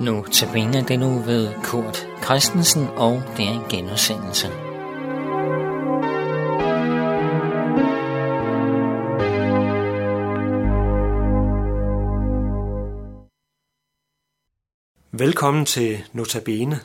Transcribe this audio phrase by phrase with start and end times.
[0.00, 4.46] Nu tabiner den nu ved Kurt Christensen, og det er en genudsendelse.
[15.12, 16.80] Velkommen til Notabene.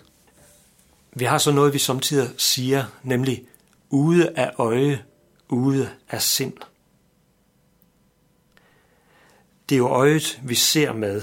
[1.15, 3.45] Vi har så noget, vi samtidig siger, nemlig
[3.89, 5.03] ude af øje,
[5.49, 6.57] ude af sind.
[9.69, 11.21] Det er jo øjet, vi ser med.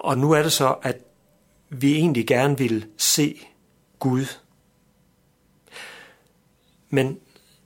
[0.00, 0.96] Og nu er det så, at
[1.68, 3.46] vi egentlig gerne vil se
[3.98, 4.26] Gud.
[6.90, 7.18] Men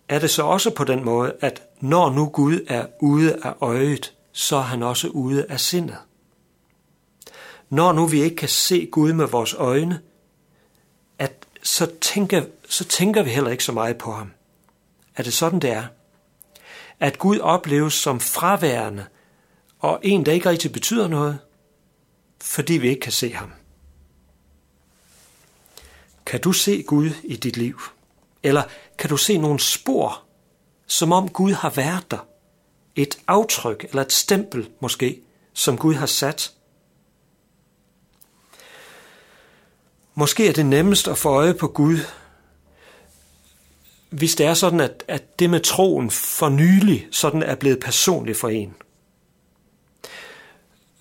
[0.09, 4.15] er det så også på den måde, at når nu Gud er ude af øjet,
[4.33, 5.97] så er han også ude af sindet?
[7.71, 10.01] Når nu vi ikke kan se Gud med vores øjne,
[11.19, 14.33] at så tænker, så tænker vi heller ikke så meget på ham.
[15.17, 15.85] Er det sådan, det er?
[17.01, 19.07] At Gud opleves som fraværende,
[19.79, 21.39] og en, der ikke rigtig betyder noget,
[22.45, 23.53] fordi vi ikke kan se ham.
[26.27, 27.81] Kan du se Gud i dit liv?
[28.43, 28.63] Eller
[28.99, 30.23] kan du se nogle spor,
[30.87, 32.27] som om Gud har været der?
[32.97, 35.21] Et aftryk eller et stempel måske,
[35.53, 36.53] som Gud har sat?
[40.15, 41.99] Måske er det nemmest at få øje på Gud,
[44.11, 48.39] hvis det er sådan, at, at det med troen for nylig sådan er blevet personligt
[48.39, 48.75] for en.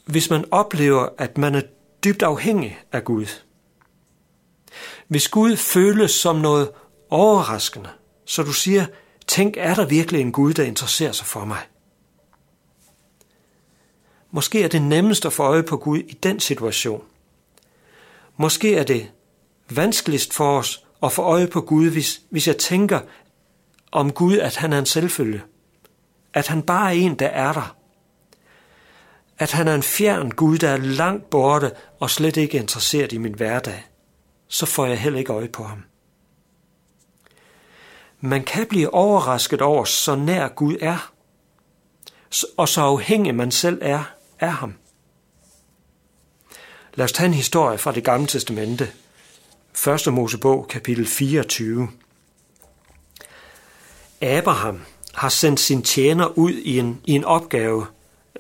[0.06, 1.62] Hvis man oplever, at man er
[2.04, 3.26] dybt afhængig af Gud.
[5.08, 6.72] Hvis Gud føles som noget
[7.10, 7.90] overraskende,
[8.26, 8.86] så du siger,
[9.28, 11.60] tænk, er der virkelig en Gud, der interesserer sig for mig?
[14.32, 17.04] Måske er det nemmest at få øje på Gud i den situation.
[18.38, 19.12] Måske er det
[19.70, 23.00] vanskeligst for os at få øje på Gud, hvis, hvis jeg tænker
[23.92, 25.42] om Gud, at han er en selvfølge.
[26.34, 27.76] At han bare er en, der er der.
[29.40, 33.18] At han er en fjern Gud, der er langt borte og slet ikke interesseret i
[33.18, 33.84] min hverdag.
[34.48, 35.84] Så får jeg heller ikke øje på ham.
[38.22, 41.12] Man kan blive overrasket over, så nær Gud er,
[42.58, 44.04] og så afhængig man selv er
[44.40, 44.74] af ham.
[46.94, 48.92] Lad os tage en historie fra det gamle testamente.
[49.88, 50.14] 1.
[50.14, 51.90] Mosebog, kapitel 24.
[54.22, 54.82] Abraham
[55.14, 57.86] har sendt sin tjener ud i en, i en opgave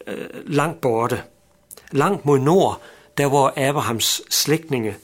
[0.07, 1.23] øh, langt borte.
[1.91, 2.81] Langt mod nord,
[3.17, 4.95] der hvor Abrahams slægtninge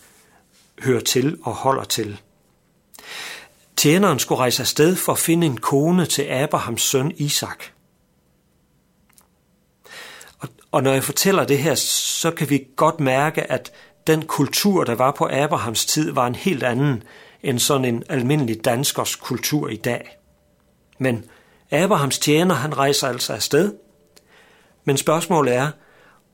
[0.80, 2.22] hører til og holder til.
[3.76, 7.64] Tjeneren skulle rejse afsted for at finde en kone til Abrahams søn Isak.
[10.40, 13.72] Og, og når jeg fortæller det her, så kan vi godt mærke, at
[14.08, 17.04] den kultur, der var på Abrahams tid, var en helt anden
[17.44, 20.18] end sådan en almindelig danskers kultur i dag.
[20.98, 21.26] Men
[21.72, 23.74] Abrahams tjener, han rejser altså afsted.
[24.90, 25.72] Men spørgsmålet er,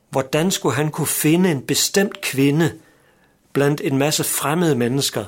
[0.10, 2.74] hvordan skulle han kunne finde en bestemt kvinde
[3.54, 5.26] blandt en masse fremmede mennesker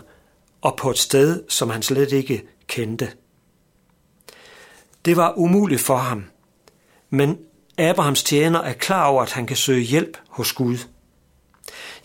[0.62, 3.10] og på et sted, som han slet ikke kendte?
[5.06, 6.26] Det var umuligt for ham,
[7.10, 7.38] men
[7.78, 10.78] Abrahams tjener er klar over, at han kan søge hjælp hos Gud.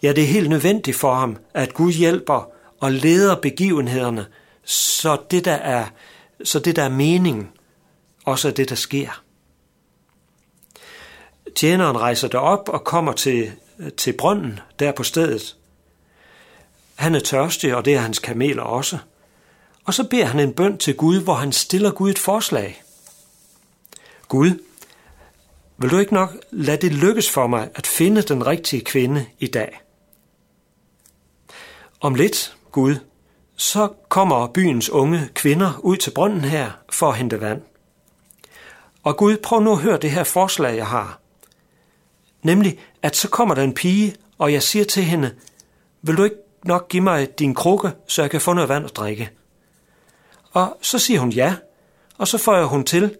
[0.02, 2.50] Ja, det er helt nødvendigt for ham, at Gud hjælper
[2.80, 4.26] og leder begivenhederne,
[4.64, 5.86] så det, der er,
[6.44, 7.48] så det, der er meningen,
[8.24, 9.22] også er det, der sker.
[11.56, 13.52] Tjeneren rejser derop og kommer til,
[13.96, 15.56] til brønden der på stedet.
[16.94, 18.98] Han er tørstig, og det er hans kameler også.
[19.84, 22.82] Og så beder han en bøn til Gud, hvor han stiller Gud et forslag.
[24.28, 24.50] Gud,
[25.78, 29.46] vil du ikke nok lade det lykkes for mig at finde den rigtige kvinde i
[29.46, 29.80] dag?
[32.00, 32.96] Om lidt, Gud,
[33.56, 37.62] så kommer byens unge kvinder ud til brønden her for at hente vand.
[39.02, 41.21] Og Gud, prøv nu at høre det her forslag, jeg har.
[42.42, 45.34] Nemlig, at så kommer der en pige, og jeg siger til hende,
[46.02, 48.96] vil du ikke nok give mig din krukke, så jeg kan få noget vand at
[48.96, 49.30] drikke?
[50.50, 51.54] Og så siger hun ja,
[52.18, 53.16] og så får jeg hun til,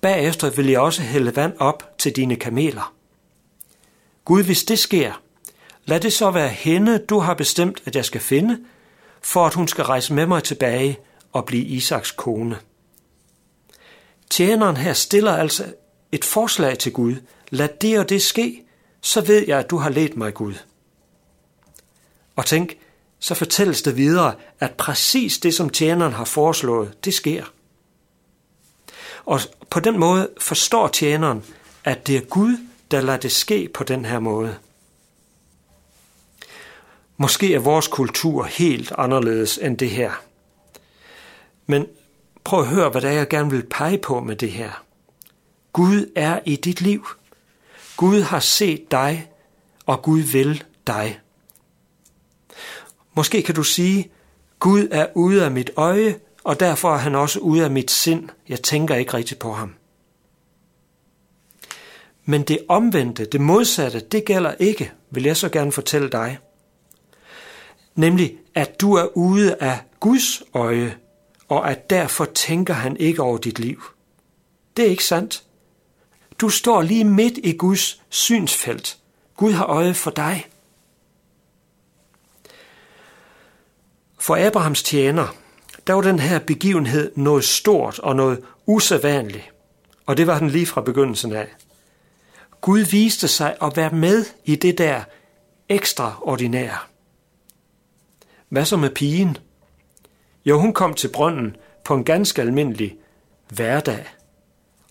[0.00, 2.94] bagefter vil jeg også hælde vand op til dine kameler.
[4.24, 5.22] Gud, hvis det sker,
[5.84, 8.58] lad det så være hende, du har bestemt, at jeg skal finde,
[9.22, 10.98] for at hun skal rejse med mig tilbage
[11.32, 12.58] og blive Isaks kone.
[14.30, 15.64] Tjeneren her stiller altså
[16.12, 17.14] et forslag til Gud.
[17.54, 18.64] Lad det og det ske,
[19.00, 20.54] så ved jeg, at du har ledt mig, Gud.
[22.36, 22.76] Og tænk,
[23.18, 27.44] så fortælles det videre, at præcis det, som tjeneren har foreslået, det sker.
[29.24, 29.40] Og
[29.70, 31.44] på den måde forstår tjeneren,
[31.84, 32.56] at det er Gud,
[32.90, 34.56] der lader det ske på den her måde.
[37.16, 40.12] Måske er vores kultur helt anderledes end det her.
[41.66, 41.86] Men
[42.44, 44.84] prøv at høre, hvad det er, jeg gerne vil pege på med det her.
[45.72, 47.06] Gud er i dit liv.
[47.96, 49.30] Gud har set dig
[49.86, 51.20] og Gud vil dig.
[53.14, 54.10] Måske kan du sige,
[54.58, 58.28] Gud er ude af mit øje, og derfor er han også ude af mit sind.
[58.48, 59.74] Jeg tænker ikke rigtig på ham.
[62.24, 66.38] Men det omvendte, det modsatte, det gælder ikke, vil jeg så gerne fortælle dig.
[67.94, 70.96] Nemlig, at du er ude af Guds øje,
[71.48, 73.82] og at derfor tænker han ikke over dit liv.
[74.76, 75.44] Det er ikke sandt.
[76.38, 78.98] Du står lige midt i Guds synsfelt.
[79.36, 80.46] Gud har øje for dig.
[84.18, 85.36] For Abrahams tjener,
[85.86, 89.52] der var den her begivenhed noget stort og noget usædvanligt.
[90.06, 91.48] Og det var den lige fra begyndelsen af.
[92.60, 95.02] Gud viste sig at være med i det der
[95.68, 96.78] ekstraordinære.
[98.48, 99.36] Hvad så med pigen?
[100.44, 102.96] Jo, hun kom til brønden på en ganske almindelig
[103.48, 104.06] hverdag.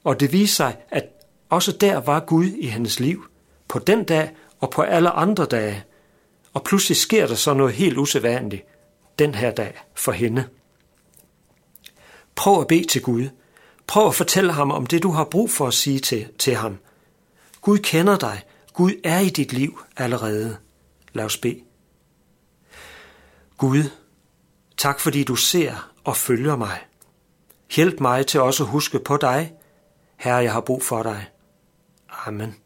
[0.03, 1.03] Og det viste sig, at
[1.53, 3.25] også der var Gud i hendes liv.
[3.67, 5.83] På den dag og på alle andre dage.
[6.53, 8.63] Og pludselig sker der så noget helt usædvanligt
[9.19, 10.47] den her dag for hende.
[12.35, 13.29] Prøv at bede til Gud.
[13.87, 16.77] Prøv at fortælle ham om det, du har brug for at sige til, til ham.
[17.61, 18.41] Gud kender dig.
[18.73, 20.57] Gud er i dit liv allerede.
[21.13, 21.61] Lad os bede.
[23.57, 23.83] Gud,
[24.77, 26.79] tak fordi du ser og følger mig.
[27.75, 29.53] Hjælp mig til også at huske på dig.
[30.17, 31.32] Herre, jeg har brug for dig.
[32.13, 32.62] Amen.